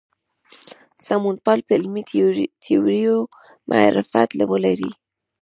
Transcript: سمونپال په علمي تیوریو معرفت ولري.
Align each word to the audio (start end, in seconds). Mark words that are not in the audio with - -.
سمونپال 1.07 1.59
په 1.67 1.71
علمي 1.77 2.03
تیوریو 2.63 3.17
معرفت 3.69 4.29
ولري. 4.51 4.91